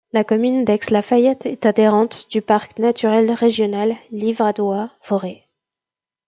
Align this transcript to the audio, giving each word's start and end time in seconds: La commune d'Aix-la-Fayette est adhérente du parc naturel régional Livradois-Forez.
La 0.13 0.23
commune 0.23 0.65
d'Aix-la-Fayette 0.65 1.45
est 1.45 1.63
adhérente 1.67 2.25
du 2.31 2.41
parc 2.41 2.79
naturel 2.79 3.29
régional 3.33 3.95
Livradois-Forez. 4.11 5.47